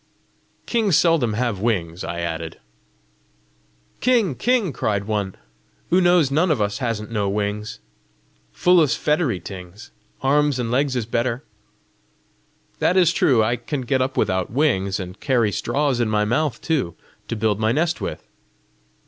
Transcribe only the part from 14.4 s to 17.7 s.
wings and carry straws in my mouth too, to build